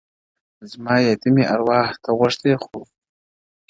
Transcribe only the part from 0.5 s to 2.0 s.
•زما يتيـمي ارواح